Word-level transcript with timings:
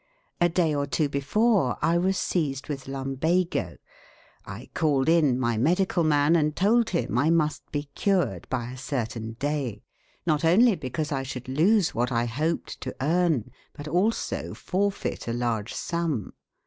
A 0.39 0.49
day 0.49 0.73
or 0.73 0.87
two 0.87 1.07
before 1.09 1.77
I 1.79 1.99
was 1.99 2.17
seized 2.17 2.67
with 2.69 2.87
lumbago. 2.87 3.77
I 4.47 4.71
called 4.73 5.07
in 5.07 5.37
my 5.39 5.57
medical 5.57 6.03
man, 6.03 6.35
and 6.35 6.55
told 6.55 6.89
him 6.89 7.19
I 7.19 7.29
must 7.29 7.71
be 7.71 7.83
cured 7.93 8.49
by 8.49 8.71
a 8.71 8.77
certain 8.79 9.33
day; 9.33 9.83
not 10.25 10.43
only 10.43 10.73
because 10.75 11.11
I 11.11 11.21
should 11.21 11.47
lose 11.47 11.93
what 11.93 12.11
I 12.11 12.25
hoped 12.25 12.81
to 12.81 12.95
earn, 12.99 13.51
but 13.73 13.87
also 13.87 14.55
forfeit 14.55 15.27
a 15.27 15.33
large 15.33 15.71
sum. 15.71 16.33